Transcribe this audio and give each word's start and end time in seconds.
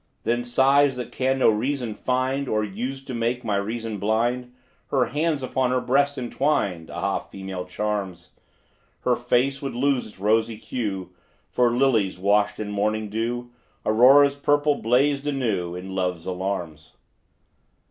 Then 0.23 0.43
sighs 0.43 0.95
that 0.95 1.11
can 1.11 1.37
no 1.37 1.51
reason 1.51 1.93
find, 1.93 2.47
Or 2.49 2.63
used 2.63 3.05
to 3.05 3.13
make 3.13 3.43
my 3.43 3.57
reason 3.57 3.99
blind: 3.99 4.51
Her 4.87 5.05
hands 5.05 5.43
upon 5.43 5.69
her 5.69 5.79
breast 5.79 6.17
entwined 6.17 6.89
Ah, 6.89 7.19
female 7.19 7.65
charms! 7.65 8.31
Her 9.01 9.15
face 9.15 9.61
would 9.61 9.75
lose 9.75 10.07
its 10.07 10.17
rosy 10.19 10.55
hue 10.55 11.11
For 11.51 11.69
lily's, 11.69 12.17
washed 12.17 12.59
in 12.59 12.71
morning 12.71 13.09
dew; 13.09 13.51
Aurora's 13.85 14.33
purple 14.35 14.73
blazed 14.73 15.27
anew, 15.27 15.75
In 15.75 15.93
love's 15.93 16.25
alarms. 16.25 16.93